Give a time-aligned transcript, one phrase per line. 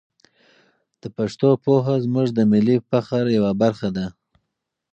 [1.01, 4.07] د پښتو پوهه زموږ د ملي فخر یوه برخه ده.